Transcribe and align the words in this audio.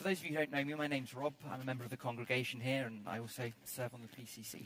For 0.00 0.04
those 0.04 0.20
of 0.20 0.24
you 0.24 0.30
who 0.30 0.36
don't 0.38 0.50
know 0.50 0.64
me, 0.64 0.72
my 0.72 0.86
name's 0.86 1.14
Rob. 1.14 1.34
I'm 1.52 1.60
a 1.60 1.64
member 1.64 1.84
of 1.84 1.90
the 1.90 1.96
congregation 1.98 2.58
here, 2.58 2.86
and 2.86 3.02
I 3.06 3.18
also 3.18 3.52
serve 3.66 3.92
on 3.92 4.00
the 4.00 4.08
PCC. 4.08 4.64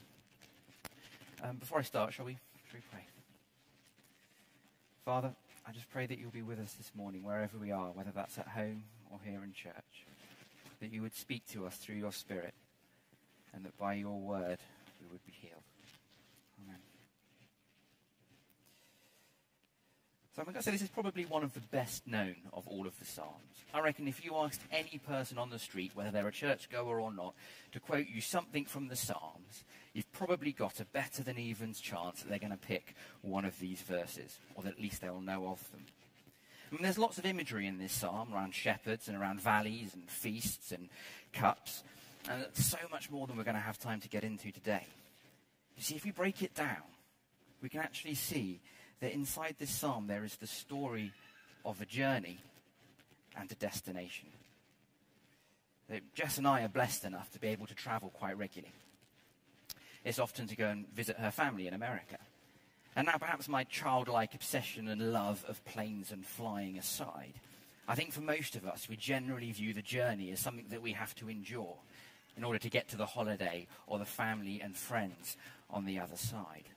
Um, 1.42 1.56
before 1.56 1.80
I 1.80 1.82
start, 1.82 2.14
shall 2.14 2.24
we, 2.24 2.34
shall 2.70 2.78
we 2.78 2.82
pray? 2.92 3.04
Father, 5.04 5.34
I 5.66 5.72
just 5.72 5.90
pray 5.90 6.06
that 6.06 6.20
you'll 6.20 6.30
be 6.30 6.42
with 6.42 6.60
us 6.60 6.74
this 6.74 6.92
morning, 6.94 7.24
wherever 7.24 7.58
we 7.58 7.72
are, 7.72 7.90
whether 7.90 8.12
that's 8.14 8.38
at 8.38 8.46
home 8.46 8.84
or 9.10 9.18
here 9.24 9.42
in 9.42 9.52
church. 9.52 10.06
That 10.78 10.92
you 10.92 11.02
would 11.02 11.16
speak 11.16 11.44
to 11.48 11.66
us 11.66 11.78
through 11.78 11.96
your 11.96 12.12
Spirit, 12.12 12.54
and 13.52 13.64
that 13.64 13.76
by 13.76 13.94
your 13.94 14.16
word 14.16 14.58
we 15.00 15.08
would 15.10 15.26
be 15.26 15.32
healed. 15.32 15.64
Amen. 16.62 16.78
So 20.34 20.42
I'm 20.42 20.46
going 20.46 20.56
to 20.56 20.62
say 20.64 20.72
this 20.72 20.82
is 20.82 20.88
probably 20.88 21.26
one 21.26 21.44
of 21.44 21.54
the 21.54 21.60
best 21.60 22.08
known 22.08 22.34
of 22.52 22.66
all 22.66 22.88
of 22.88 22.98
the 22.98 23.04
Psalms. 23.04 23.62
I 23.72 23.80
reckon 23.80 24.08
if 24.08 24.24
you 24.24 24.34
asked 24.34 24.62
any 24.72 25.00
person 25.06 25.38
on 25.38 25.50
the 25.50 25.60
street, 25.60 25.92
whether 25.94 26.10
they're 26.10 26.26
a 26.26 26.32
churchgoer 26.32 27.00
or 27.00 27.12
not, 27.12 27.34
to 27.70 27.78
quote 27.78 28.08
you 28.08 28.20
something 28.20 28.64
from 28.64 28.88
the 28.88 28.96
Psalms, 28.96 29.62
you've 29.92 30.10
probably 30.10 30.50
got 30.50 30.80
a 30.80 30.86
better 30.86 31.22
than 31.22 31.38
evens 31.38 31.80
chance 31.80 32.20
that 32.20 32.28
they're 32.28 32.40
going 32.40 32.50
to 32.50 32.56
pick 32.56 32.96
one 33.22 33.44
of 33.44 33.56
these 33.60 33.80
verses, 33.82 34.38
or 34.56 34.64
that 34.64 34.72
at 34.72 34.80
least 34.80 35.00
they'll 35.00 35.20
know 35.20 35.46
of 35.46 35.70
them. 35.70 35.84
I 36.72 36.74
mean, 36.74 36.82
there's 36.82 36.98
lots 36.98 37.18
of 37.18 37.26
imagery 37.26 37.68
in 37.68 37.78
this 37.78 37.92
psalm 37.92 38.34
around 38.34 38.56
shepherds 38.56 39.06
and 39.06 39.16
around 39.16 39.40
valleys 39.40 39.94
and 39.94 40.10
feasts 40.10 40.72
and 40.72 40.88
cups, 41.32 41.84
and 42.28 42.42
it's 42.42 42.64
so 42.64 42.78
much 42.90 43.08
more 43.08 43.28
than 43.28 43.36
we're 43.36 43.44
going 43.44 43.54
to 43.54 43.60
have 43.60 43.78
time 43.78 44.00
to 44.00 44.08
get 44.08 44.24
into 44.24 44.50
today. 44.50 44.84
You 45.76 45.84
see, 45.84 45.94
if 45.94 46.04
we 46.04 46.10
break 46.10 46.42
it 46.42 46.56
down, 46.56 46.82
we 47.62 47.68
can 47.68 47.78
actually 47.78 48.14
see 48.14 48.60
that 49.04 49.12
inside 49.12 49.54
this 49.58 49.68
psalm 49.68 50.06
there 50.06 50.24
is 50.24 50.36
the 50.36 50.46
story 50.46 51.12
of 51.62 51.78
a 51.82 51.84
journey 51.84 52.38
and 53.38 53.52
a 53.52 53.54
destination. 53.54 54.30
That 55.90 56.14
Jess 56.14 56.38
and 56.38 56.46
I 56.46 56.62
are 56.62 56.68
blessed 56.68 57.04
enough 57.04 57.30
to 57.32 57.38
be 57.38 57.48
able 57.48 57.66
to 57.66 57.74
travel 57.74 58.08
quite 58.08 58.38
regularly. 58.38 58.72
It's 60.06 60.18
often 60.18 60.46
to 60.46 60.56
go 60.56 60.68
and 60.68 60.88
visit 60.94 61.18
her 61.18 61.30
family 61.30 61.66
in 61.66 61.74
America. 61.74 62.16
And 62.96 63.06
now, 63.06 63.18
perhaps 63.18 63.46
my 63.46 63.64
childlike 63.64 64.34
obsession 64.34 64.88
and 64.88 65.12
love 65.12 65.44
of 65.46 65.62
planes 65.66 66.10
and 66.10 66.24
flying 66.24 66.78
aside, 66.78 67.34
I 67.86 67.96
think 67.96 68.12
for 68.12 68.22
most 68.22 68.56
of 68.56 68.64
us, 68.64 68.88
we 68.88 68.96
generally 68.96 69.52
view 69.52 69.74
the 69.74 69.82
journey 69.82 70.30
as 70.30 70.40
something 70.40 70.68
that 70.70 70.80
we 70.80 70.92
have 70.92 71.14
to 71.16 71.28
endure 71.28 71.76
in 72.38 72.44
order 72.44 72.58
to 72.58 72.70
get 72.70 72.88
to 72.88 72.96
the 72.96 73.04
holiday 73.04 73.66
or 73.86 73.98
the 73.98 74.06
family 74.06 74.62
and 74.62 74.74
friends 74.74 75.36
on 75.68 75.84
the 75.84 75.98
other 75.98 76.16
side. 76.16 76.70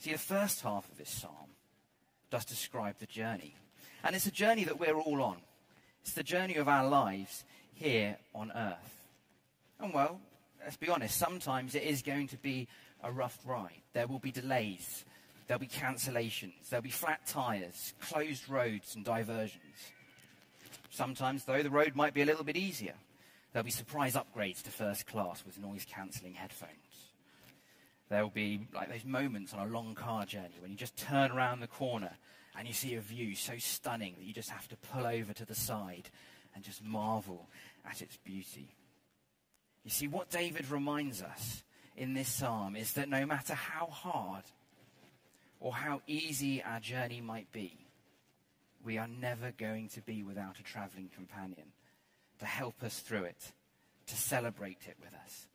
See, 0.00 0.12
the 0.12 0.18
first 0.18 0.62
half 0.62 0.90
of 0.90 0.96
this 0.96 1.10
psalm 1.10 1.54
does 2.30 2.46
describe 2.46 2.98
the 2.98 3.06
journey. 3.06 3.54
And 4.02 4.16
it's 4.16 4.26
a 4.26 4.30
journey 4.32 4.64
that 4.64 4.80
we're 4.80 4.94
all 4.94 5.22
on. 5.22 5.36
It's 6.00 6.14
the 6.14 6.22
journey 6.22 6.56
of 6.56 6.68
our 6.68 6.88
lives 6.88 7.44
here 7.74 8.16
on 8.34 8.50
earth. 8.50 9.04
And 9.78 9.92
well, 9.92 10.18
let's 10.64 10.78
be 10.78 10.88
honest, 10.88 11.18
sometimes 11.18 11.74
it 11.74 11.82
is 11.82 12.00
going 12.00 12.28
to 12.28 12.38
be 12.38 12.66
a 13.02 13.12
rough 13.12 13.38
ride. 13.44 13.82
There 13.92 14.06
will 14.06 14.18
be 14.18 14.30
delays, 14.30 15.04
there'll 15.46 15.60
be 15.60 15.66
cancellations, 15.66 16.70
there'll 16.70 16.82
be 16.82 16.90
flat 16.90 17.26
tyres, 17.26 17.92
closed 18.00 18.48
roads, 18.48 18.94
and 18.94 19.04
diversions. 19.04 19.92
Sometimes, 20.88 21.44
though, 21.44 21.62
the 21.62 21.70
road 21.70 21.94
might 21.94 22.14
be 22.14 22.22
a 22.22 22.26
little 22.26 22.44
bit 22.44 22.56
easier. 22.56 22.94
There'll 23.52 23.64
be 23.64 23.70
surprise 23.70 24.14
upgrades 24.14 24.62
to 24.62 24.70
first 24.70 25.06
class 25.06 25.44
with 25.44 25.58
noise 25.58 25.84
cancelling 25.84 26.34
headphones. 26.34 26.89
There 28.10 28.22
will 28.22 28.30
be 28.30 28.66
like 28.74 28.90
those 28.90 29.04
moments 29.04 29.54
on 29.54 29.66
a 29.66 29.70
long 29.70 29.94
car 29.94 30.26
journey 30.26 30.58
when 30.60 30.72
you 30.72 30.76
just 30.76 30.96
turn 30.96 31.30
around 31.30 31.60
the 31.60 31.68
corner 31.68 32.10
and 32.58 32.66
you 32.66 32.74
see 32.74 32.96
a 32.96 33.00
view 33.00 33.36
so 33.36 33.54
stunning 33.58 34.16
that 34.18 34.24
you 34.24 34.34
just 34.34 34.50
have 34.50 34.66
to 34.68 34.76
pull 34.76 35.06
over 35.06 35.32
to 35.32 35.46
the 35.46 35.54
side 35.54 36.10
and 36.54 36.64
just 36.64 36.82
marvel 36.84 37.48
at 37.88 38.02
its 38.02 38.16
beauty. 38.16 38.74
You 39.84 39.90
see, 39.90 40.08
what 40.08 40.28
David 40.28 40.68
reminds 40.70 41.22
us 41.22 41.62
in 41.96 42.14
this 42.14 42.28
psalm 42.28 42.74
is 42.74 42.92
that 42.94 43.08
no 43.08 43.24
matter 43.24 43.54
how 43.54 43.86
hard 43.86 44.42
or 45.60 45.72
how 45.72 46.02
easy 46.08 46.62
our 46.64 46.80
journey 46.80 47.20
might 47.20 47.50
be, 47.52 47.86
we 48.84 48.98
are 48.98 49.08
never 49.08 49.52
going 49.56 49.88
to 49.90 50.00
be 50.00 50.24
without 50.24 50.58
a 50.58 50.64
traveling 50.64 51.10
companion 51.14 51.68
to 52.40 52.44
help 52.44 52.82
us 52.82 52.98
through 52.98 53.24
it, 53.24 53.52
to 54.06 54.16
celebrate 54.16 54.88
it 54.88 54.96
with 55.00 55.14
us, 55.24 55.46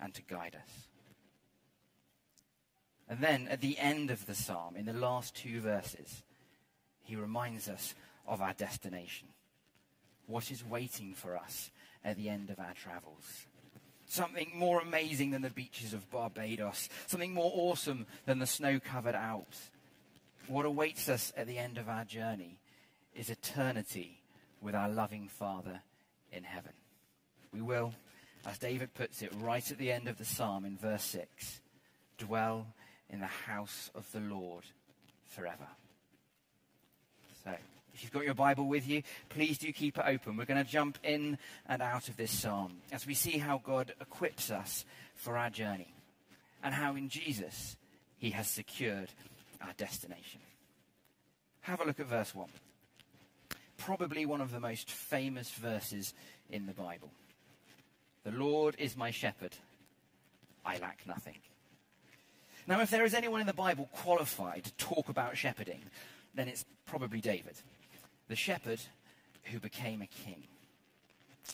and 0.00 0.14
to 0.14 0.22
guide 0.22 0.56
us. 0.56 0.93
And 3.14 3.22
then 3.22 3.46
at 3.46 3.60
the 3.60 3.78
end 3.78 4.10
of 4.10 4.26
the 4.26 4.34
psalm, 4.34 4.74
in 4.74 4.86
the 4.86 4.92
last 4.92 5.36
two 5.36 5.60
verses, 5.60 6.24
he 7.04 7.14
reminds 7.14 7.68
us 7.68 7.94
of 8.26 8.42
our 8.42 8.54
destination. 8.54 9.28
What 10.26 10.50
is 10.50 10.64
waiting 10.64 11.14
for 11.14 11.36
us 11.36 11.70
at 12.04 12.16
the 12.16 12.28
end 12.28 12.50
of 12.50 12.58
our 12.58 12.74
travels? 12.74 13.46
Something 14.06 14.50
more 14.52 14.80
amazing 14.80 15.30
than 15.30 15.42
the 15.42 15.50
beaches 15.50 15.94
of 15.94 16.10
Barbados, 16.10 16.88
something 17.06 17.32
more 17.32 17.52
awesome 17.54 18.06
than 18.26 18.40
the 18.40 18.48
snow 18.48 18.80
covered 18.80 19.14
Alps. 19.14 19.70
What 20.48 20.66
awaits 20.66 21.08
us 21.08 21.32
at 21.36 21.46
the 21.46 21.58
end 21.58 21.78
of 21.78 21.88
our 21.88 22.04
journey 22.04 22.58
is 23.14 23.30
eternity 23.30 24.22
with 24.60 24.74
our 24.74 24.88
loving 24.88 25.28
Father 25.28 25.82
in 26.32 26.42
heaven. 26.42 26.72
We 27.52 27.62
will, 27.62 27.94
as 28.44 28.58
David 28.58 28.92
puts 28.92 29.22
it 29.22 29.32
right 29.38 29.70
at 29.70 29.78
the 29.78 29.92
end 29.92 30.08
of 30.08 30.18
the 30.18 30.24
psalm 30.24 30.64
in 30.64 30.76
verse 30.76 31.04
6, 31.04 31.60
dwell 32.18 32.66
in 33.10 33.20
the 33.20 33.26
house 33.26 33.90
of 33.94 34.10
the 34.12 34.20
Lord 34.20 34.64
forever. 35.26 35.66
So, 37.44 37.54
if 37.94 38.02
you've 38.02 38.12
got 38.12 38.24
your 38.24 38.34
Bible 38.34 38.66
with 38.66 38.88
you, 38.88 39.02
please 39.28 39.58
do 39.58 39.72
keep 39.72 39.98
it 39.98 40.04
open. 40.06 40.36
We're 40.36 40.46
going 40.46 40.64
to 40.64 40.70
jump 40.70 40.98
in 41.04 41.38
and 41.66 41.80
out 41.80 42.08
of 42.08 42.16
this 42.16 42.32
psalm 42.32 42.78
as 42.90 43.06
we 43.06 43.14
see 43.14 43.38
how 43.38 43.60
God 43.64 43.94
equips 44.00 44.50
us 44.50 44.84
for 45.14 45.38
our 45.38 45.50
journey 45.50 45.94
and 46.62 46.74
how 46.74 46.96
in 46.96 47.08
Jesus 47.08 47.76
he 48.18 48.30
has 48.30 48.48
secured 48.48 49.10
our 49.60 49.72
destination. 49.76 50.40
Have 51.60 51.80
a 51.80 51.84
look 51.84 52.00
at 52.00 52.06
verse 52.06 52.34
1. 52.34 52.48
Probably 53.78 54.26
one 54.26 54.40
of 54.40 54.50
the 54.50 54.60
most 54.60 54.90
famous 54.90 55.50
verses 55.50 56.14
in 56.50 56.66
the 56.66 56.72
Bible. 56.72 57.10
The 58.24 58.32
Lord 58.32 58.74
is 58.78 58.96
my 58.96 59.10
shepherd, 59.10 59.54
I 60.64 60.78
lack 60.78 61.00
nothing. 61.06 61.36
Now, 62.66 62.80
if 62.80 62.90
there 62.90 63.04
is 63.04 63.14
anyone 63.14 63.40
in 63.40 63.46
the 63.46 63.52
Bible 63.52 63.90
qualified 63.92 64.64
to 64.64 64.72
talk 64.74 65.08
about 65.08 65.36
shepherding, 65.36 65.82
then 66.34 66.48
it's 66.48 66.64
probably 66.86 67.20
David, 67.20 67.56
the 68.28 68.36
shepherd 68.36 68.80
who 69.44 69.58
became 69.58 70.00
a 70.00 70.06
king. 70.06 70.44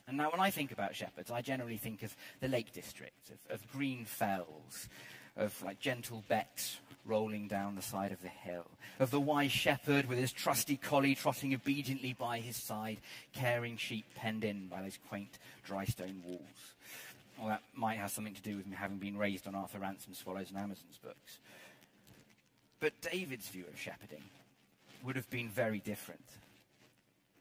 And 0.06 0.16
now, 0.16 0.30
when 0.30 0.40
I 0.40 0.50
think 0.50 0.70
about 0.70 0.94
shepherds, 0.94 1.32
I 1.32 1.42
generally 1.42 1.76
think 1.76 2.04
of 2.04 2.14
the 2.40 2.46
Lake 2.46 2.72
District, 2.72 3.30
of, 3.30 3.54
of 3.56 3.72
green 3.72 4.04
fells, 4.04 4.88
of 5.36 5.60
like 5.64 5.80
gentle 5.80 6.22
becks 6.28 6.78
rolling 7.04 7.48
down 7.48 7.74
the 7.74 7.82
side 7.82 8.12
of 8.12 8.22
the 8.22 8.28
hill, 8.28 8.66
of 9.00 9.10
the 9.10 9.18
wise 9.18 9.50
shepherd 9.50 10.06
with 10.06 10.18
his 10.18 10.30
trusty 10.30 10.76
collie 10.76 11.14
trotting 11.16 11.54
obediently 11.54 12.12
by 12.12 12.38
his 12.38 12.56
side, 12.56 12.98
caring 13.32 13.76
sheep 13.76 14.04
penned 14.14 14.44
in 14.44 14.68
by 14.68 14.82
those 14.82 14.98
quaint 15.08 15.38
dry 15.64 15.84
stone 15.84 16.22
walls. 16.24 16.74
Well, 17.40 17.48
that 17.48 17.62
might 17.74 17.96
have 17.96 18.10
something 18.10 18.34
to 18.34 18.42
do 18.42 18.58
with 18.58 18.66
me 18.66 18.76
having 18.76 18.98
been 18.98 19.16
raised 19.16 19.46
on 19.46 19.54
Arthur 19.54 19.78
Ransome 19.78 20.12
Swallows 20.12 20.50
and 20.50 20.58
Amazons 20.58 20.98
books. 21.02 21.38
But 22.80 23.00
David's 23.00 23.48
view 23.48 23.64
of 23.72 23.80
shepherding 23.80 24.24
would 25.02 25.16
have 25.16 25.30
been 25.30 25.48
very 25.48 25.78
different. 25.78 26.24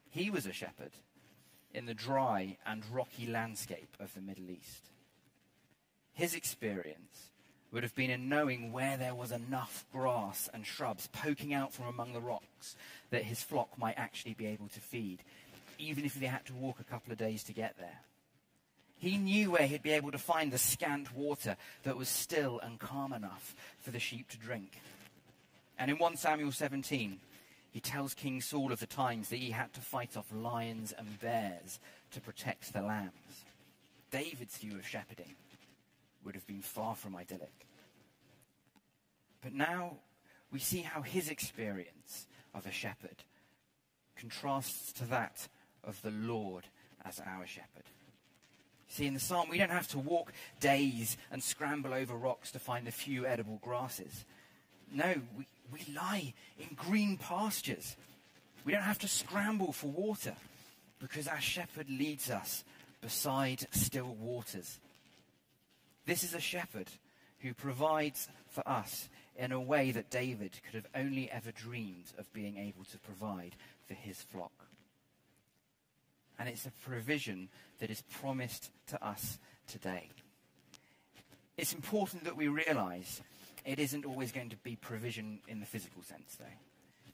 He 0.09 0.29
was 0.29 0.45
a 0.45 0.53
shepherd 0.53 0.91
in 1.73 1.85
the 1.85 1.93
dry 1.93 2.57
and 2.65 2.83
rocky 2.91 3.27
landscape 3.27 3.97
of 3.99 4.13
the 4.13 4.21
Middle 4.21 4.49
East. 4.49 4.85
His 6.13 6.33
experience 6.33 7.29
would 7.71 7.83
have 7.83 7.95
been 7.95 8.09
in 8.09 8.29
knowing 8.29 8.71
where 8.71 8.95
there 8.95 9.13
was 9.13 9.31
enough 9.31 9.85
grass 9.91 10.49
and 10.53 10.65
shrubs 10.65 11.07
poking 11.07 11.53
out 11.53 11.73
from 11.73 11.87
among 11.87 12.13
the 12.13 12.21
rocks 12.21 12.75
that 13.11 13.23
his 13.23 13.43
flock 13.43 13.77
might 13.77 13.97
actually 13.97 14.33
be 14.33 14.47
able 14.47 14.69
to 14.69 14.79
feed, 14.79 15.23
even 15.77 16.05
if 16.05 16.15
they 16.15 16.25
had 16.25 16.45
to 16.45 16.53
walk 16.53 16.79
a 16.79 16.85
couple 16.85 17.11
of 17.11 17.17
days 17.17 17.43
to 17.43 17.53
get 17.53 17.77
there. 17.77 17.99
He 18.99 19.17
knew 19.17 19.51
where 19.51 19.65
he'd 19.65 19.81
be 19.81 19.91
able 19.91 20.11
to 20.11 20.17
find 20.17 20.51
the 20.51 20.57
scant 20.57 21.15
water 21.15 21.55
that 21.83 21.97
was 21.97 22.09
still 22.09 22.59
and 22.59 22.77
calm 22.79 23.13
enough 23.13 23.55
for 23.79 23.91
the 23.91 23.99
sheep 23.99 24.27
to 24.29 24.37
drink. 24.37 24.81
And 25.77 25.89
in 25.89 25.97
1 25.97 26.17
Samuel 26.17 26.51
17, 26.51 27.17
he 27.71 27.79
tells 27.79 28.13
King 28.13 28.41
Saul 28.41 28.73
of 28.73 28.79
the 28.81 28.85
times 28.85 29.29
that 29.29 29.37
he 29.37 29.51
had 29.51 29.71
to 29.73 29.79
fight 29.79 30.17
off 30.17 30.31
lions 30.33 30.93
and 30.97 31.19
bears 31.21 31.79
to 32.11 32.19
protect 32.19 32.73
the 32.73 32.81
lambs. 32.81 33.45
David's 34.11 34.57
view 34.57 34.75
of 34.77 34.85
shepherding 34.85 35.35
would 36.25 36.35
have 36.35 36.47
been 36.47 36.61
far 36.61 36.95
from 36.95 37.15
idyllic. 37.15 37.65
But 39.41 39.53
now 39.53 39.97
we 40.51 40.59
see 40.59 40.81
how 40.81 41.03
his 41.03 41.29
experience 41.29 42.27
of 42.53 42.65
a 42.65 42.71
shepherd 42.71 43.23
contrasts 44.17 44.91
to 44.93 45.05
that 45.05 45.47
of 45.85 46.01
the 46.01 46.11
Lord 46.11 46.65
as 47.05 47.21
our 47.25 47.47
shepherd. 47.47 47.85
See, 48.89 49.05
in 49.05 49.13
the 49.13 49.19
psalm, 49.19 49.49
we 49.49 49.59
don't 49.59 49.69
have 49.69 49.87
to 49.89 49.99
walk 49.99 50.33
days 50.59 51.15
and 51.31 51.41
scramble 51.41 51.93
over 51.93 52.15
rocks 52.15 52.51
to 52.51 52.59
find 52.59 52.87
a 52.87 52.91
few 52.91 53.25
edible 53.25 53.59
grasses. 53.61 54.25
No, 54.91 55.13
we, 55.37 55.45
we 55.71 55.93
lie 55.93 56.33
in 56.59 56.75
green 56.75 57.17
pastures. 57.17 57.95
We 58.65 58.73
don't 58.73 58.81
have 58.81 58.99
to 58.99 59.07
scramble 59.07 59.71
for 59.71 59.87
water. 59.87 60.33
Because 60.99 61.29
our 61.29 61.39
shepherd 61.39 61.89
leads 61.89 62.29
us 62.29 62.65
beside 62.99 63.65
still 63.71 64.17
waters. 64.19 64.79
This 66.05 66.23
is 66.23 66.33
a 66.33 66.41
shepherd 66.41 66.87
who 67.39 67.53
provides 67.53 68.27
for 68.49 68.67
us 68.67 69.07
in 69.37 69.53
a 69.53 69.61
way 69.61 69.91
that 69.91 70.09
David 70.09 70.59
could 70.65 70.75
have 70.75 70.87
only 70.93 71.31
ever 71.31 71.51
dreamed 71.51 72.11
of 72.17 72.33
being 72.33 72.57
able 72.57 72.83
to 72.85 72.97
provide 72.97 73.55
for 73.87 73.93
his 73.93 74.21
flock. 74.21 74.51
And 76.39 76.47
it's 76.47 76.65
a 76.65 76.71
provision 76.87 77.49
that 77.79 77.91
is 77.91 78.01
promised 78.03 78.71
to 78.87 79.05
us 79.05 79.37
today. 79.67 80.09
It's 81.57 81.73
important 81.73 82.23
that 82.23 82.37
we 82.37 82.47
realize 82.47 83.21
it 83.65 83.77
isn't 83.77 84.05
always 84.05 84.31
going 84.31 84.49
to 84.49 84.57
be 84.57 84.77
provision 84.77 85.39
in 85.49 85.59
the 85.59 85.65
physical 85.65 86.01
sense, 86.01 86.37
though. 86.39 86.45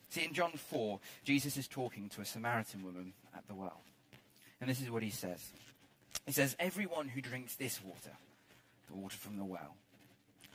See, 0.10 0.24
in 0.24 0.34
John 0.34 0.52
4, 0.52 1.00
Jesus 1.24 1.58
is 1.58 1.68
talking 1.68 2.10
to 2.10 2.22
a 2.22 2.26
Samaritan 2.26 2.84
woman 2.84 3.14
at 3.36 3.48
the 3.48 3.56
well. 3.56 3.82
And 4.62 4.70
this 4.70 4.82
is 4.82 4.90
what 4.90 5.04
he 5.04 5.10
says 5.10 5.52
He 6.26 6.32
says, 6.32 6.56
Everyone 6.60 7.08
who 7.08 7.22
drinks 7.22 7.56
this 7.56 7.84
water, 7.84 8.16
the 8.88 8.96
water 8.96 9.18
from 9.18 9.38
the 9.38 9.44
well, 9.44 9.76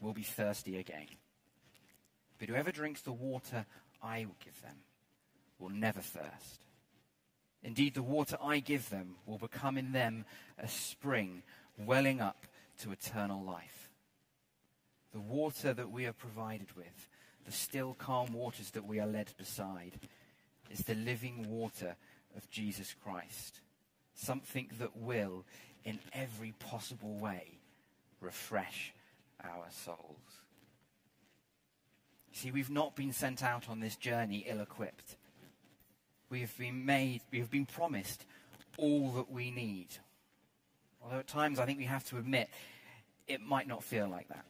will 0.01 0.15
be 0.15 0.23
thirsty 0.23 0.79
again. 0.79 1.07
But 2.39 2.49
whoever 2.49 2.71
drinks 2.71 3.03
the 3.03 3.13
water 3.13 3.67
I 4.03 4.25
will 4.25 4.37
give 4.43 4.63
them 4.63 4.77
will 5.59 5.69
never 5.69 6.01
thirst. 6.01 6.61
Indeed, 7.63 7.95
the 7.95 8.03
water 8.03 8.37
I 8.43 8.61
give 8.61 8.89
them 8.89 9.17
will 9.27 9.39
become 9.39 9.77
in 9.77 9.93
them 9.93 10.25
a 10.59 10.69
spring 10.69 11.43
welling 11.77 12.21
up 12.21 12.47
to 12.81 12.93
eternal 12.93 13.43
life. 13.43 13.91
The 15.13 15.21
water 15.21 15.75
that 15.75 15.91
we 15.91 16.07
are 16.07 16.13
provided 16.13 16.75
with, 16.77 17.09
the 17.45 17.53
still 17.53 17.95
calm 17.95 18.33
waters 18.33 18.71
that 18.71 18.87
we 18.87 19.01
are 19.01 19.07
led 19.07 19.33
beside, 19.37 19.99
is 20.71 20.81
the 20.81 20.95
living 20.95 21.49
water 21.51 21.97
of 22.37 22.49
Jesus 22.51 22.95
Christ. 23.03 23.61
Something 24.15 24.71
that 24.79 24.97
will, 24.97 25.45
in 25.85 25.99
every 26.13 26.53
possible 26.53 27.19
way, 27.19 27.59
refresh 28.21 28.93
our 29.43 29.67
souls. 29.71 30.41
See, 32.33 32.51
we've 32.51 32.71
not 32.71 32.95
been 32.95 33.13
sent 33.13 33.43
out 33.43 33.69
on 33.69 33.81
this 33.81 33.97
journey 33.97 34.47
ill 34.49 34.61
equipped. 34.61 35.17
We 36.31 36.41
have 36.41 36.57
been 36.57 36.87
made, 36.87 37.23
we 37.31 37.41
have 37.41 37.51
been 37.51 37.67
promised 37.67 38.25
all 38.79 39.11
that 39.13 39.31
we 39.31 39.51
need. 39.51 39.89
Although 41.03 41.19
at 41.19 41.27
times 41.27 41.59
I 41.59 41.67
think 41.67 41.79
we 41.79 41.85
have 41.85 42.05
to 42.11 42.19
admit 42.19 42.49
it 43.27 43.41
might 43.41 43.67
not 43.67 43.83
feel 43.83 44.09
like 44.09 44.29
that. 44.29 44.45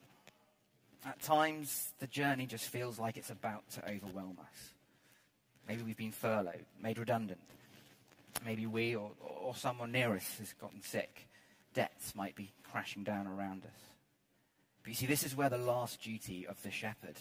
At 1.04 1.20
times 1.22 1.92
the 1.98 2.06
journey 2.06 2.46
just 2.46 2.66
feels 2.66 2.98
like 2.98 3.16
it's 3.16 3.30
about 3.30 3.68
to 3.72 3.90
overwhelm 3.90 4.38
us. 4.40 4.72
Maybe 5.66 5.82
we've 5.82 5.96
been 5.96 6.12
furloughed, 6.12 6.66
made 6.82 6.98
redundant. 6.98 7.40
Maybe 8.44 8.66
we 8.66 8.94
or, 8.94 9.12
or 9.20 9.54
someone 9.54 9.92
near 9.92 10.14
us 10.14 10.38
has 10.38 10.52
gotten 10.54 10.82
sick. 10.82 11.28
Debts 11.74 12.14
might 12.14 12.34
be 12.34 12.52
crashing 12.70 13.04
down 13.04 13.26
around 13.26 13.64
us. 13.64 13.80
But 14.82 14.90
you 14.90 14.94
see, 14.94 15.06
this 15.06 15.24
is 15.24 15.36
where 15.36 15.48
the 15.48 15.58
last 15.58 16.02
duty 16.02 16.46
of 16.46 16.62
the 16.62 16.70
shepherd 16.70 17.16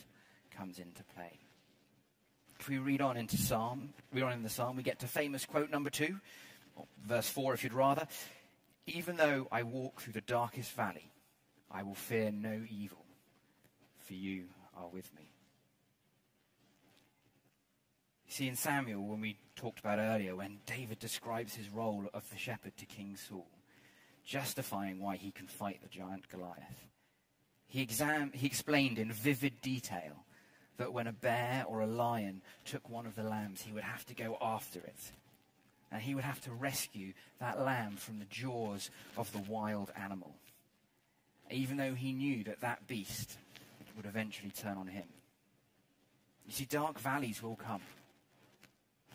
comes 0.55 0.79
into 0.79 1.03
play. 1.15 1.39
If 2.59 2.67
we 2.67 2.77
read 2.77 3.01
on 3.01 3.15
into 3.15 3.37
Psalm, 3.37 3.93
read 4.13 4.23
on 4.23 4.33
in 4.33 4.43
the 4.43 4.49
Psalm, 4.49 4.75
we 4.75 4.83
get 4.83 4.99
to 4.99 5.07
famous 5.07 5.45
quote 5.45 5.69
number 5.69 5.89
two, 5.89 6.19
verse 7.05 7.29
four, 7.29 7.53
if 7.53 7.63
you'd 7.63 7.73
rather. 7.73 8.05
Even 8.85 9.15
though 9.15 9.47
I 9.51 9.63
walk 9.63 10.01
through 10.01 10.13
the 10.13 10.21
darkest 10.21 10.73
valley, 10.73 11.11
I 11.71 11.83
will 11.83 11.95
fear 11.95 12.31
no 12.31 12.61
evil, 12.69 13.05
for 13.99 14.13
you 14.13 14.45
are 14.75 14.89
with 14.89 15.13
me. 15.15 15.31
You 18.27 18.33
see, 18.33 18.47
in 18.47 18.55
Samuel, 18.55 19.05
when 19.05 19.21
we 19.21 19.37
talked 19.55 19.79
about 19.79 19.99
earlier, 19.99 20.35
when 20.35 20.59
David 20.65 20.99
describes 20.99 21.55
his 21.55 21.69
role 21.69 22.07
of 22.13 22.29
the 22.29 22.37
shepherd 22.37 22.75
to 22.77 22.85
King 22.85 23.15
Saul, 23.15 23.47
justifying 24.25 24.99
why 24.99 25.15
he 25.15 25.31
can 25.31 25.47
fight 25.47 25.81
the 25.81 25.87
giant 25.87 26.27
Goliath, 26.29 26.87
he, 27.67 27.81
exam- 27.81 28.31
he 28.33 28.47
explained 28.47 28.99
in 28.99 29.11
vivid 29.11 29.61
detail 29.61 30.25
that 30.79 30.93
when 30.93 31.07
a 31.07 31.13
bear 31.13 31.65
or 31.67 31.81
a 31.81 31.85
lion 31.85 32.41
took 32.63 32.89
one 32.89 33.05
of 33.05 33.15
the 33.15 33.23
lambs, 33.23 33.61
he 33.61 33.73
would 33.73 33.83
have 33.83 34.05
to 34.05 34.15
go 34.15 34.37
after 34.41 34.79
it. 34.79 35.11
And 35.91 36.01
he 36.01 36.15
would 36.15 36.23
have 36.23 36.39
to 36.41 36.53
rescue 36.53 37.13
that 37.39 37.59
lamb 37.59 37.97
from 37.97 38.19
the 38.19 38.25
jaws 38.25 38.89
of 39.17 39.31
the 39.33 39.43
wild 39.47 39.91
animal, 40.01 40.35
even 41.51 41.77
though 41.77 41.95
he 41.95 42.13
knew 42.13 42.45
that 42.45 42.61
that 42.61 42.87
beast 42.87 43.37
would 43.97 44.05
eventually 44.05 44.51
turn 44.51 44.77
on 44.77 44.87
him. 44.87 45.03
You 46.47 46.53
see, 46.53 46.65
dark 46.65 46.97
valleys 46.97 47.43
will 47.43 47.57
come. 47.57 47.81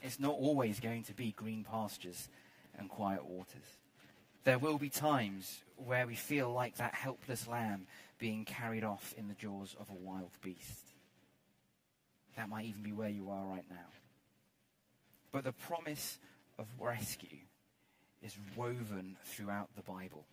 It's 0.02 0.20
not 0.20 0.34
always 0.34 0.80
going 0.80 1.04
to 1.04 1.14
be 1.14 1.32
green 1.32 1.64
pastures 1.64 2.28
and 2.78 2.90
quiet 2.90 3.24
waters. 3.24 3.78
There 4.42 4.58
will 4.58 4.76
be 4.76 4.90
times 4.90 5.62
where 5.76 6.06
we 6.06 6.14
feel 6.14 6.52
like 6.52 6.76
that 6.76 6.94
helpless 6.94 7.48
lamb 7.48 7.86
being 8.18 8.44
carried 8.44 8.84
off 8.84 9.14
in 9.16 9.28
the 9.28 9.34
jaws 9.34 9.74
of 9.80 9.88
a 9.88 9.94
wild 9.94 10.32
beast. 10.42 10.93
That 12.36 12.48
might 12.48 12.66
even 12.66 12.82
be 12.82 12.92
where 12.92 13.08
you 13.08 13.30
are 13.30 13.44
right 13.44 13.64
now. 13.70 13.86
But 15.32 15.44
the 15.44 15.52
promise 15.52 16.18
of 16.58 16.66
rescue 16.78 17.38
is 18.22 18.36
woven 18.56 19.16
throughout 19.24 19.68
the 19.76 19.82
Bible. 19.82 20.24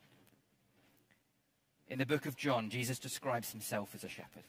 In 1.89 1.99
the 1.99 2.05
book 2.05 2.25
of 2.25 2.37
John, 2.37 2.69
Jesus 2.69 2.99
describes 2.99 3.51
himself 3.51 3.93
as 3.93 4.03
a 4.03 4.09
shepherd, 4.09 4.45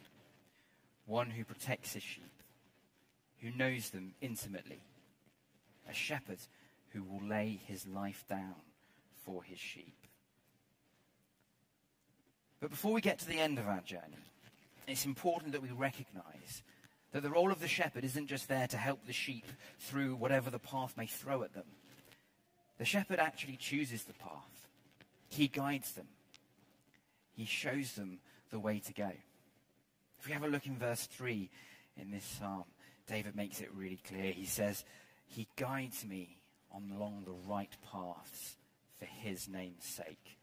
one 1.06 1.30
who 1.30 1.44
protects 1.44 1.94
his 1.94 2.02
sheep, 2.02 2.42
who 3.40 3.50
knows 3.50 3.90
them 3.90 4.14
intimately, 4.20 4.80
a 5.88 5.92
shepherd 5.92 6.38
who 6.90 7.02
will 7.02 7.26
lay 7.26 7.60
his 7.66 7.86
life 7.86 8.24
down 8.28 8.54
for 9.24 9.42
his 9.42 9.58
sheep. 9.58 9.96
But 12.60 12.70
before 12.70 12.92
we 12.92 13.00
get 13.00 13.18
to 13.18 13.26
the 13.26 13.40
end 13.40 13.58
of 13.58 13.66
our 13.66 13.80
journey, 13.80 14.24
it's 14.86 15.04
important 15.04 15.52
that 15.52 15.62
we 15.62 15.70
recognize 15.70 16.62
that 17.12 17.22
the 17.22 17.30
role 17.30 17.52
of 17.52 17.60
the 17.60 17.68
shepherd 17.68 18.04
isn't 18.04 18.26
just 18.26 18.48
there 18.48 18.66
to 18.66 18.76
help 18.76 19.06
the 19.06 19.12
sheep 19.12 19.46
through 19.78 20.16
whatever 20.16 20.50
the 20.50 20.58
path 20.58 20.96
may 20.96 21.06
throw 21.06 21.42
at 21.42 21.54
them. 21.54 21.66
The 22.78 22.84
shepherd 22.84 23.18
actually 23.18 23.56
chooses 23.56 24.04
the 24.04 24.14
path, 24.14 24.68
he 25.28 25.48
guides 25.48 25.92
them, 25.92 26.08
he 27.34 27.44
shows 27.44 27.92
them 27.92 28.18
the 28.50 28.58
way 28.58 28.80
to 28.80 28.92
go. 28.92 29.12
If 30.18 30.26
we 30.26 30.32
have 30.32 30.44
a 30.44 30.48
look 30.48 30.66
in 30.66 30.76
verse 30.76 31.06
3 31.06 31.50
in 31.96 32.10
this 32.10 32.24
psalm, 32.24 32.64
David 33.08 33.34
makes 33.34 33.60
it 33.60 33.70
really 33.74 34.00
clear. 34.06 34.32
He 34.32 34.46
says, 34.46 34.84
He 35.26 35.48
guides 35.56 36.04
me 36.04 36.38
along 36.74 37.24
the 37.24 37.50
right 37.50 37.74
paths 37.90 38.56
for 38.98 39.06
his 39.06 39.48
name's 39.48 39.84
sake. 39.84 40.38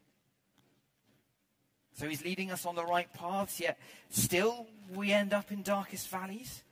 So 1.94 2.08
he's 2.08 2.24
leading 2.24 2.50
us 2.50 2.64
on 2.66 2.76
the 2.76 2.84
right 2.84 3.12
paths, 3.12 3.60
yet 3.60 3.78
still 4.08 4.66
we 4.94 5.12
end 5.12 5.34
up 5.34 5.52
in 5.52 5.62
darkest 5.62 6.08
valleys. 6.08 6.62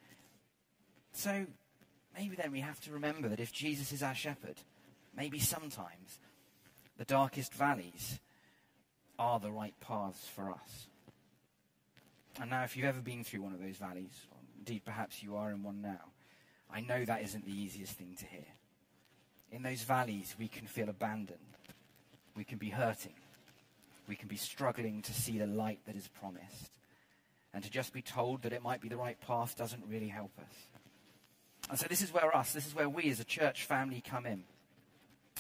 So 1.13 1.47
maybe 2.17 2.37
then 2.37 2.53
we 2.53 2.61
have 2.61 2.81
to 2.83 2.93
remember 2.93 3.29
that 3.29 3.41
if 3.41 3.53
Jesus 3.53 3.93
is 3.93 4.03
our 4.03 4.15
shepherd, 4.15 4.57
maybe 5.17 5.39
sometimes 5.39 6.19
the 6.97 7.05
darkest 7.05 7.53
valleys 7.53 8.21
are 9.19 9.39
the 9.41 9.51
right 9.51 9.75
paths 9.81 10.27
for 10.27 10.51
us. 10.51 10.87
And 12.41 12.51
now, 12.51 12.63
if 12.63 12.77
you've 12.77 12.87
ever 12.87 13.01
been 13.01 13.25
through 13.25 13.43
one 13.43 13.53
of 13.53 13.61
those 13.61 13.77
valleys, 13.77 14.27
or 14.31 14.39
indeed 14.59 14.85
perhaps 14.85 15.23
you 15.23 15.35
are 15.37 15.51
in 15.51 15.65
one 15.65 15.83
now, 15.83 16.13
I 16.71 16.81
know 16.81 17.05
that 17.05 17.23
isn't 17.23 17.45
the 17.45 17.53
easiest 17.53 17.95
thing 17.95 18.15
to 18.19 18.27
hear. 18.27 18.47
In 19.51 19.63
those 19.63 19.83
valleys, 19.83 20.37
we 20.39 20.47
can 20.47 20.67
feel 20.67 20.89
abandoned. 20.89 21.39
We 22.37 22.45
can 22.45 22.59
be 22.59 22.71
hurting 22.71 23.15
we 24.09 24.17
can 24.17 24.29
be 24.29 24.37
struggling 24.37 25.03
to 25.03 25.13
see 25.13 25.39
the 25.39 25.47
light 25.47 25.81
that 25.87 25.95
is 25.95 26.09
promised. 26.09 26.79
And 27.55 27.63
to 27.63 27.71
just 27.71 27.93
be 27.93 28.03
told 28.03 28.43
that 28.43 28.53
it 28.53 28.63
might 28.63 28.81
be 28.81 28.89
the 28.89 28.97
right 28.97 29.21
path 29.21 29.57
doesn't 29.57 29.85
really 29.87 30.09
help 30.09 30.33
us. 30.39 30.55
And 31.71 31.79
so 31.79 31.87
this 31.89 32.03
is 32.03 32.13
where 32.13 32.35
us, 32.35 32.53
this 32.53 32.67
is 32.67 32.75
where 32.75 32.89
we 32.89 33.11
as 33.11 33.21
a 33.21 33.25
church 33.25 33.65
family 33.65 34.01
come 34.01 34.27
in. 34.27 34.45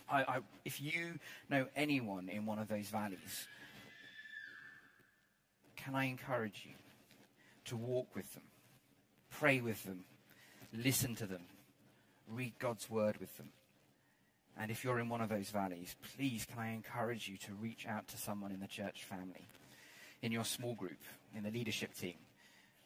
I, 0.09 0.23
I, 0.23 0.39
if 0.65 0.81
you 0.81 1.19
know 1.49 1.67
anyone 1.75 2.29
in 2.29 2.47
one 2.47 2.59
of 2.59 2.69
those 2.69 2.89
valleys, 2.89 3.47
can 5.77 5.95
I 5.95 6.05
encourage 6.05 6.63
you 6.65 6.75
to 7.67 7.77
walk 7.77 8.15
with 8.15 8.33
them, 8.35 8.45
pray 9.31 9.61
with 9.61 9.83
them, 9.85 10.05
listen 10.73 11.15
to 11.17 11.27
them, 11.27 11.43
read 12.27 12.55
God's 12.59 12.89
word 12.91 13.19
with 13.19 13.37
them? 13.37 13.51
And 14.61 14.73
if 14.73 14.83
you're 14.83 14.99
in 14.99 15.09
one 15.09 15.21
of 15.21 15.29
those 15.29 15.51
valleys, 15.51 15.95
please 16.17 16.45
can 16.45 16.59
I 16.59 16.73
encourage 16.73 17.29
you 17.29 17.37
to 17.39 17.55
reach 17.55 17.87
out 17.87 18.09
to 18.09 18.17
someone 18.17 18.51
in 18.51 18.59
the 18.59 18.67
church 18.67 19.05
family, 19.05 19.47
in 20.21 20.33
your 20.33 20.45
small 20.45 20.75
group, 20.75 20.99
in 21.37 21.45
the 21.45 21.51
leadership 21.51 21.95
team, 21.95 22.17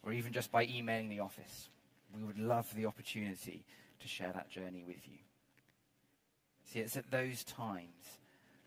or 0.03 0.13
even 0.13 0.33
just 0.33 0.53
by 0.53 0.65
emailing 0.65 1.09
the 1.09 1.21
office. 1.21 1.71
We 2.15 2.23
would 2.23 2.39
love 2.39 2.75
the 2.75 2.85
opportunity 2.85 3.65
to 4.01 4.09
share 4.09 4.33
that 4.33 4.51
journey 4.51 4.85
with 4.87 5.09
you. 5.09 5.19
See, 6.67 6.81
it's 6.81 6.97
at 6.97 7.11
those 7.11 7.43
times 7.43 8.19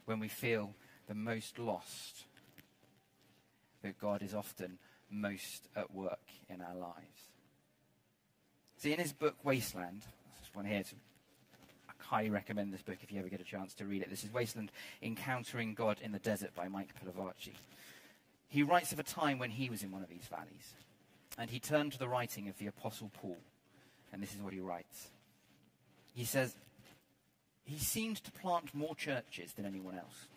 when 0.06 0.20
we 0.20 0.28
feel 0.28 0.74
the 1.08 1.14
most 1.14 1.60
lost 1.60 2.24
that 3.84 4.00
God 4.00 4.24
is 4.24 4.34
often 4.34 4.80
most 5.12 5.68
at 5.76 5.94
work 5.94 6.32
in 6.50 6.60
our 6.60 6.76
lives. 6.76 7.30
See, 8.78 8.94
in 8.94 9.00
his 9.00 9.14
book 9.14 9.36
Wasteland, 9.44 10.02
this 10.42 10.50
one 10.54 10.66
here 10.66 10.84
highly 12.06 12.30
recommend 12.30 12.74
this 12.74 12.82
book 12.82 12.98
if 13.02 13.12
you 13.12 13.20
ever 13.20 13.30
get 13.30 13.42
a 13.42 13.46
chance 13.46 13.74
to 13.76 13.86
read 13.86 14.02
it. 14.02 14.10
This 14.10 14.24
is 14.24 14.32
Wasteland 14.32 14.72
Encountering 15.02 15.74
God 15.74 15.98
in 16.02 16.12
the 16.12 16.20
Desert 16.20 16.54
by 16.56 16.68
Mike 16.68 16.90
Pilavachi. 17.00 17.54
He 18.48 18.64
writes 18.64 18.92
of 18.92 19.00
a 19.00 19.04
time 19.04 19.40
when 19.40 19.50
he 19.50 19.70
was 19.70 19.84
in 19.84 19.92
one 19.92 20.04
of 20.04 20.10
these 20.10 20.28
valleys, 20.30 20.74
and 21.38 21.50
he 21.50 21.60
turned 21.60 21.92
to 21.94 22.00
the 22.00 22.08
writing 22.08 22.48
of 22.48 22.58
the 22.58 22.68
Apostle 22.68 23.12
Paul, 23.14 23.38
and 24.14 24.22
this 24.22 24.34
is 24.34 24.42
what 24.42 24.54
he 24.54 24.60
writes. 24.60 25.08
He 26.14 26.26
says, 26.26 26.56
He 27.64 27.80
seemed 27.80 28.18
to 28.24 28.32
plant 28.32 28.74
more 28.74 28.96
churches 28.96 29.54
than 29.54 29.66
anyone 29.66 29.96
else. 29.96 30.28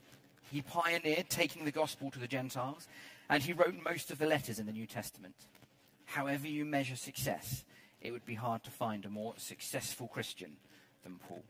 He 0.51 0.63
pioneered 0.63 1.29
taking 1.29 1.65
the 1.65 1.71
gospel 1.71 2.11
to 2.11 2.19
the 2.19 2.27
Gentiles, 2.27 2.89
and 3.29 3.43
he 3.43 3.53
wrote 3.53 3.75
most 3.85 4.11
of 4.11 4.19
the 4.19 4.27
letters 4.27 4.59
in 4.59 4.67
the 4.67 4.73
New 4.73 4.87
Testament. 4.87 5.35
However, 6.07 6.49
you 6.49 6.65
measure 6.65 6.97
success, 6.97 7.65
it 8.01 8.11
would 8.11 8.25
be 8.25 8.35
hard 8.35 8.65
to 8.65 8.71
find 8.71 9.05
a 9.05 9.11
more 9.11 9.35
successful 9.37 10.09
Christian 10.09 10.57
than 11.05 11.17
Paul. 11.29 11.45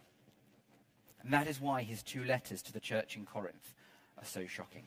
And 1.28 1.34
that 1.34 1.46
is 1.46 1.60
why 1.60 1.82
his 1.82 2.02
two 2.02 2.24
letters 2.24 2.62
to 2.62 2.72
the 2.72 2.80
church 2.80 3.14
in 3.14 3.26
Corinth 3.26 3.74
are 4.16 4.24
so 4.24 4.46
shocking. 4.46 4.84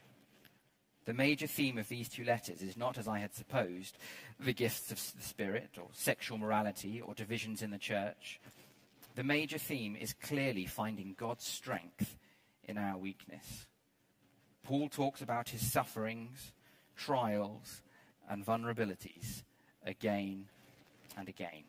The 1.06 1.14
major 1.14 1.46
theme 1.46 1.78
of 1.78 1.88
these 1.88 2.10
two 2.10 2.24
letters 2.24 2.64
is 2.64 2.76
not, 2.76 2.98
as 2.98 3.08
I 3.08 3.20
had 3.20 3.36
supposed, 3.36 3.96
the 4.40 4.52
gifts 4.52 4.90
of 4.90 4.98
the 5.16 5.24
Spirit 5.24 5.70
or 5.78 5.90
sexual 5.94 6.40
morality 6.40 7.00
or 7.00 7.14
divisions 7.14 7.62
in 7.62 7.70
the 7.70 7.78
church. 7.78 8.40
The 9.14 9.24
major 9.24 9.60
theme 9.60 9.96
is 9.96 10.14
clearly 10.14 10.66
finding 10.66 11.14
God's 11.16 11.46
strength 11.46 12.18
in 12.64 12.76
our 12.76 12.98
weakness. 12.98 13.68
Paul 14.64 14.90
talks 14.90 15.22
about 15.22 15.50
his 15.50 15.72
sufferings, 15.72 16.54
trials, 16.96 17.84
and 18.28 18.44
vulnerabilities 18.44 19.44
again 19.86 20.46
and 21.16 21.30
again. 21.30 21.66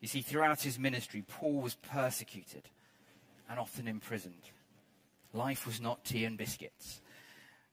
You 0.00 0.08
see, 0.08 0.22
throughout 0.22 0.62
his 0.62 0.78
ministry, 0.78 1.22
Paul 1.26 1.60
was 1.60 1.74
persecuted 1.74 2.68
and 3.48 3.58
often 3.58 3.86
imprisoned. 3.86 4.50
Life 5.34 5.66
was 5.66 5.80
not 5.80 6.04
tea 6.04 6.24
and 6.24 6.38
biscuits, 6.38 7.00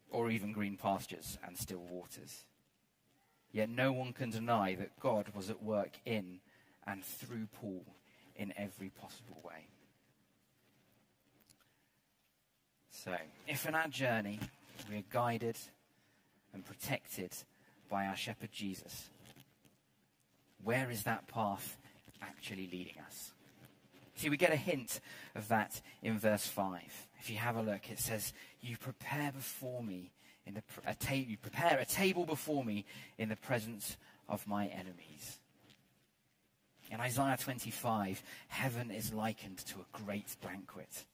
or 0.10 0.30
even 0.30 0.52
green 0.52 0.78
pastures 0.78 1.38
and 1.46 1.58
still 1.58 1.82
waters. 1.90 2.46
Yet 3.52 3.70
no 3.70 3.92
one 3.92 4.14
can 4.14 4.30
deny 4.30 4.76
that 4.76 5.00
God 5.00 5.30
was 5.34 5.50
at 5.50 5.64
work 5.64 5.92
in 6.06 6.40
and 6.86 7.04
through 7.04 7.48
Paul 7.54 7.86
in 8.36 8.54
every 8.58 8.90
possible 8.90 9.42
way. 9.44 9.68
So, 12.92 13.16
if 13.48 13.68
in 13.68 13.76
our 13.76 13.88
journey 13.88 14.40
we 14.90 14.98
are 14.98 15.04
guided 15.12 15.58
and 16.54 16.66
protected 16.66 17.32
by 17.90 18.06
our 18.06 18.16
shepherd 18.16 18.52
Jesus, 18.52 19.10
where 20.64 20.90
is 20.92 21.04
that 21.04 21.28
path 21.28 21.78
actually 22.22 22.70
leading 22.72 22.96
us? 23.06 23.32
See, 24.16 24.30
we 24.30 24.38
get 24.38 24.52
a 24.52 24.58
hint 24.58 25.00
of 25.36 25.48
that 25.50 25.80
in 26.02 26.18
verse 26.18 26.46
5. 26.48 26.82
If 27.20 27.30
you 27.30 27.38
have 27.38 27.56
a 27.56 27.62
look, 27.62 27.90
it 27.92 28.00
says, 28.00 28.34
You 28.62 28.76
prepare 28.78 29.32
before 29.32 29.84
me 29.84 30.12
in 30.46 30.56
the, 30.56 30.64
a 30.86 30.96
ta- 30.96 31.14
you 31.14 31.38
prepare 31.38 31.78
a 31.78 31.86
table 31.86 32.26
before 32.26 32.64
me 32.64 32.86
in 33.18 33.30
the 33.30 33.36
presence 33.36 33.98
of 34.28 34.48
my 34.48 34.68
enemies. 34.68 35.40
In 36.90 37.00
Isaiah 37.00 37.38
25, 37.38 38.24
heaven 38.48 38.92
is 38.92 39.14
likened 39.14 39.58
to 39.68 39.80
a 39.80 40.04
great 40.04 40.36
banquet. 40.42 41.06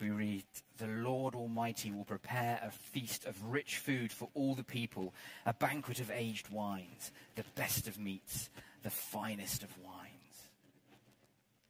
We 0.00 0.10
read, 0.10 0.44
The 0.76 0.88
Lord 0.88 1.34
Almighty 1.34 1.90
will 1.90 2.04
prepare 2.04 2.60
a 2.62 2.70
feast 2.70 3.24
of 3.24 3.42
rich 3.44 3.78
food 3.78 4.12
for 4.12 4.28
all 4.34 4.54
the 4.54 4.64
people, 4.64 5.14
a 5.46 5.54
banquet 5.54 6.00
of 6.00 6.10
aged 6.10 6.50
wines, 6.50 7.12
the 7.36 7.44
best 7.54 7.88
of 7.88 7.98
meats, 7.98 8.50
the 8.82 8.90
finest 8.90 9.62
of 9.62 9.70
wines. 9.84 10.06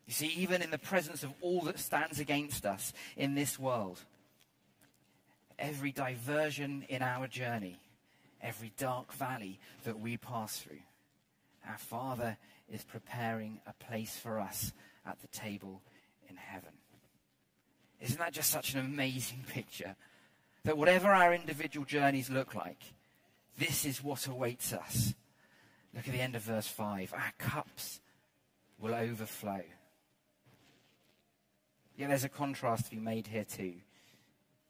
You 0.06 0.12
see, 0.12 0.28
even 0.28 0.62
in 0.62 0.70
the 0.70 0.78
presence 0.78 1.22
of 1.22 1.32
all 1.40 1.62
that 1.62 1.78
stands 1.78 2.20
against 2.20 2.64
us 2.64 2.92
in 3.16 3.34
this 3.34 3.58
world, 3.58 4.00
every 5.58 5.90
diversion 5.90 6.84
in 6.88 7.02
our 7.02 7.26
journey, 7.26 7.80
every 8.40 8.72
dark 8.78 9.12
valley 9.12 9.58
that 9.84 9.98
we 9.98 10.16
pass 10.16 10.58
through, 10.58 10.82
our 11.68 11.78
Father 11.78 12.36
is 12.72 12.84
preparing 12.84 13.60
a 13.66 13.72
place 13.84 14.16
for 14.16 14.38
us 14.38 14.72
at 15.04 15.20
the 15.20 15.28
table 15.28 15.82
in 16.28 16.36
heaven. 16.36 16.72
Isn't 18.00 18.18
that 18.18 18.32
just 18.32 18.50
such 18.50 18.74
an 18.74 18.80
amazing 18.80 19.44
picture? 19.52 19.96
That 20.64 20.78
whatever 20.78 21.08
our 21.08 21.32
individual 21.34 21.86
journeys 21.86 22.30
look 22.30 22.54
like, 22.54 22.82
this 23.58 23.84
is 23.84 24.02
what 24.02 24.26
awaits 24.26 24.72
us. 24.72 25.14
Look 25.94 26.06
at 26.06 26.12
the 26.12 26.20
end 26.20 26.36
of 26.36 26.42
verse 26.42 26.66
5. 26.66 27.14
Our 27.14 27.32
cups 27.38 28.00
will 28.78 28.94
overflow. 28.94 29.62
Yeah, 31.96 32.08
there's 32.08 32.24
a 32.24 32.28
contrast 32.28 32.86
to 32.86 32.90
be 32.90 32.98
made 32.98 33.26
here 33.26 33.44
too. 33.44 33.74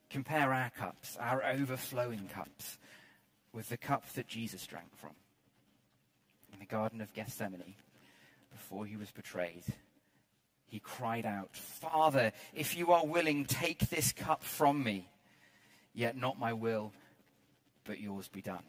Compare 0.08 0.52
our 0.52 0.70
cups, 0.70 1.16
our 1.18 1.44
overflowing 1.44 2.28
cups, 2.32 2.78
with 3.52 3.68
the 3.68 3.76
cup 3.76 4.04
that 4.12 4.28
Jesus 4.28 4.66
drank 4.66 4.96
from 4.96 5.10
in 6.52 6.60
the 6.60 6.66
Garden 6.66 7.00
of 7.00 7.12
Gethsemane 7.12 7.74
before 8.52 8.86
he 8.86 8.96
was 8.96 9.10
betrayed. 9.10 9.64
He 10.68 10.80
cried 10.80 11.26
out, 11.26 11.54
Father, 11.54 12.32
if 12.54 12.76
you 12.76 12.92
are 12.92 13.06
willing, 13.06 13.44
take 13.44 13.88
this 13.88 14.12
cup 14.12 14.42
from 14.42 14.82
me. 14.82 15.08
Yet 15.94 16.16
not 16.16 16.38
my 16.38 16.52
will, 16.52 16.92
but 17.84 18.00
yours 18.00 18.28
be 18.28 18.42
done. 18.42 18.64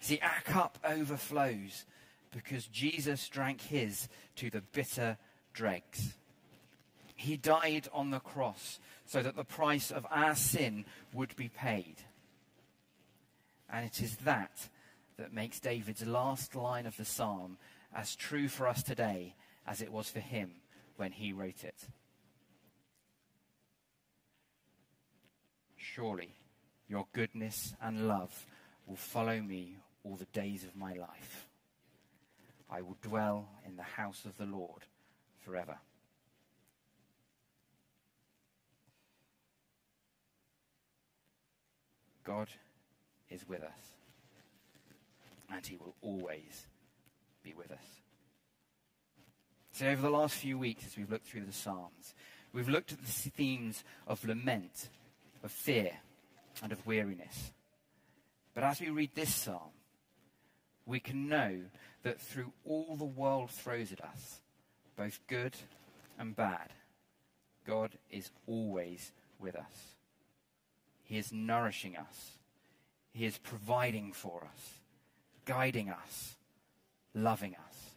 See, 0.00 0.20
our 0.20 0.40
cup 0.44 0.78
overflows 0.84 1.84
because 2.30 2.66
Jesus 2.66 3.28
drank 3.28 3.62
his 3.62 4.08
to 4.36 4.50
the 4.50 4.60
bitter 4.60 5.16
dregs. 5.52 6.14
He 7.14 7.36
died 7.36 7.88
on 7.92 8.10
the 8.10 8.20
cross 8.20 8.78
so 9.06 9.22
that 9.22 9.36
the 9.36 9.44
price 9.44 9.90
of 9.90 10.06
our 10.10 10.34
sin 10.34 10.84
would 11.14 11.34
be 11.36 11.48
paid. 11.48 11.96
And 13.70 13.86
it 13.86 14.00
is 14.02 14.16
that 14.18 14.68
that 15.16 15.32
makes 15.32 15.60
David's 15.60 16.06
last 16.06 16.54
line 16.54 16.86
of 16.86 16.96
the 16.96 17.04
psalm 17.04 17.56
as 17.94 18.14
true 18.14 18.48
for 18.48 18.68
us 18.68 18.82
today 18.82 19.34
as 19.66 19.80
it 19.80 19.90
was 19.90 20.10
for 20.10 20.20
him 20.20 20.50
when 20.96 21.12
he 21.12 21.32
wrote 21.32 21.64
it. 21.64 21.88
Surely 25.76 26.36
your 26.86 27.06
goodness 27.12 27.74
and 27.80 28.06
love 28.06 28.46
will 28.86 28.96
follow 28.96 29.40
me 29.40 29.78
all 30.06 30.16
the 30.16 30.26
days 30.26 30.62
of 30.62 30.76
my 30.76 30.92
life. 30.92 31.48
I 32.70 32.80
will 32.82 32.96
dwell 33.02 33.48
in 33.66 33.76
the 33.76 33.82
house 33.82 34.24
of 34.24 34.36
the 34.38 34.46
Lord 34.46 34.82
forever. 35.38 35.78
God 42.24 42.48
is 43.30 43.48
with 43.48 43.62
us, 43.62 43.94
and 45.52 45.64
he 45.64 45.76
will 45.76 45.94
always 46.00 46.66
be 47.42 47.54
with 47.54 47.70
us. 47.70 47.78
So, 49.72 49.86
over 49.86 50.02
the 50.02 50.10
last 50.10 50.34
few 50.34 50.58
weeks, 50.58 50.86
as 50.86 50.96
we've 50.96 51.10
looked 51.10 51.26
through 51.26 51.44
the 51.44 51.52
Psalms, 51.52 52.14
we've 52.52 52.68
looked 52.68 52.92
at 52.92 53.00
the 53.00 53.06
themes 53.06 53.84
of 54.08 54.24
lament, 54.24 54.88
of 55.44 55.52
fear, 55.52 55.92
and 56.62 56.72
of 56.72 56.84
weariness. 56.84 57.52
But 58.54 58.64
as 58.64 58.80
we 58.80 58.88
read 58.88 59.10
this 59.14 59.34
psalm, 59.34 59.70
we 60.86 61.00
can 61.00 61.28
know 61.28 61.60
that 62.04 62.20
through 62.20 62.52
all 62.64 62.96
the 62.96 63.04
world 63.04 63.50
throws 63.50 63.92
at 63.92 64.00
us, 64.00 64.40
both 64.96 65.18
good 65.26 65.56
and 66.18 66.34
bad, 66.34 66.72
God 67.66 67.98
is 68.10 68.30
always 68.46 69.12
with 69.38 69.56
us. 69.56 69.96
He 71.02 71.18
is 71.18 71.32
nourishing 71.32 71.96
us. 71.96 72.38
He 73.12 73.24
is 73.24 73.38
providing 73.38 74.12
for 74.12 74.48
us, 74.52 74.80
guiding 75.44 75.90
us, 75.90 76.36
loving 77.14 77.54
us. 77.54 77.90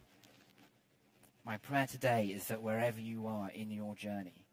My 1.46 1.58
prayer 1.58 1.88
today 1.88 2.27
is 2.27 2.46
that 2.48 2.62
wherever 2.62 3.00
you 3.00 3.27
are 3.27 3.50
in 3.53 3.72
your 3.72 3.96
journey, 3.96 4.46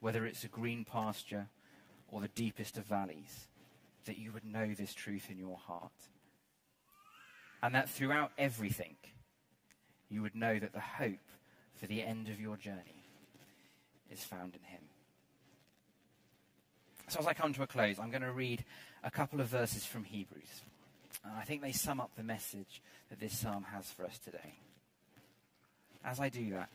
whether 0.00 0.26
it's 0.26 0.44
a 0.44 0.48
green 0.48 0.84
pasture 0.84 1.48
or 2.08 2.20
the 2.20 2.28
deepest 2.28 2.76
of 2.76 2.86
valleys, 2.86 3.46
that 4.06 4.18
you 4.18 4.32
would 4.32 4.44
know 4.44 4.74
this 4.74 4.94
truth 4.94 5.30
in 5.30 5.38
your 5.38 5.58
heart. 5.58 5.92
And 7.62 7.74
that 7.74 7.90
throughout 7.90 8.32
everything, 8.38 8.96
you 10.08 10.22
would 10.22 10.34
know 10.34 10.58
that 10.58 10.72
the 10.72 10.80
hope 10.80 11.18
for 11.76 11.86
the 11.86 12.02
end 12.02 12.28
of 12.28 12.40
your 12.40 12.56
journey 12.56 13.04
is 14.10 14.22
found 14.22 14.54
in 14.54 14.62
Him. 14.62 14.82
So, 17.08 17.18
as 17.18 17.26
I 17.26 17.32
come 17.32 17.52
to 17.54 17.62
a 17.62 17.66
close, 17.66 17.98
I'm 17.98 18.10
going 18.10 18.22
to 18.22 18.32
read 18.32 18.64
a 19.02 19.10
couple 19.10 19.40
of 19.40 19.48
verses 19.48 19.84
from 19.84 20.04
Hebrews. 20.04 20.62
And 21.24 21.34
I 21.34 21.42
think 21.42 21.62
they 21.62 21.72
sum 21.72 22.00
up 22.00 22.10
the 22.16 22.22
message 22.22 22.82
that 23.10 23.20
this 23.20 23.36
psalm 23.36 23.64
has 23.72 23.90
for 23.90 24.04
us 24.04 24.18
today. 24.18 24.54
As 26.04 26.20
I 26.20 26.28
do 26.28 26.50
that, 26.50 26.70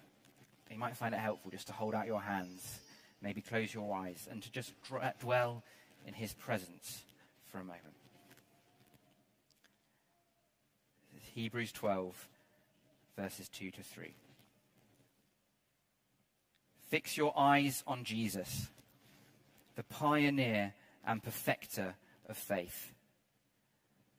you 0.70 0.78
might 0.78 0.98
find 0.98 1.14
it 1.14 1.20
helpful 1.20 1.52
just 1.52 1.68
to 1.68 1.74
hold 1.74 1.96
out 1.96 2.06
your 2.06 2.22
hands, 2.22 2.80
maybe 3.22 3.42
close 3.42 3.74
your 3.74 3.96
eyes, 3.96 4.28
and 4.30 4.42
to 4.44 4.52
just 4.52 4.74
dwell 5.20 5.64
in 6.06 6.14
his 6.14 6.34
presence 6.34 7.04
for 7.48 7.60
a 7.60 7.64
moment. 7.64 7.95
Hebrews 11.36 11.74
12, 11.74 12.30
verses 13.18 13.50
2 13.50 13.70
to 13.72 13.84
3. 13.84 14.16
Fix 16.88 17.18
your 17.18 17.38
eyes 17.38 17.84
on 17.86 18.06
Jesus, 18.06 18.70
the 19.76 19.84
pioneer 19.84 20.74
and 21.06 21.22
perfecter 21.22 21.96
of 22.30 22.38
faith. 22.38 22.94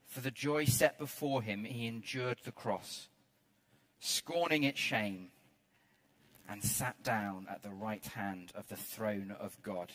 For 0.05 0.21
the 0.21 0.31
joy 0.31 0.67
set 0.67 0.99
before 0.99 1.41
him, 1.41 1.65
he 1.65 1.87
endured 1.87 2.41
the 2.45 2.53
cross, 2.53 3.09
scorning 3.99 4.65
its 4.65 4.79
shame, 4.79 5.29
and 6.47 6.63
sat 6.63 7.03
down 7.03 7.47
at 7.51 7.63
the 7.63 7.71
right 7.71 8.05
hand 8.09 8.53
of 8.55 8.69
the 8.69 8.77
throne 8.77 9.35
of 9.41 9.57
God. 9.63 9.93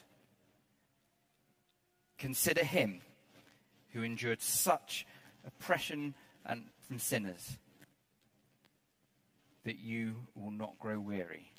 Consider 2.17 2.65
him 2.65 3.01
who 3.93 4.01
endured 4.01 4.41
such 4.41 5.05
oppression 5.45 6.15
and 6.45 6.65
from 6.87 6.99
sinners 6.99 7.57
that 9.63 9.79
you 9.79 10.15
will 10.35 10.51
not 10.51 10.79
grow 10.79 10.99
weary 10.99 11.51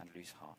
and 0.00 0.10
lose 0.14 0.32
heart. 0.40 0.58